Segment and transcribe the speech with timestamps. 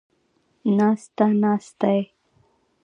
[0.77, 1.99] ناسته، ناستې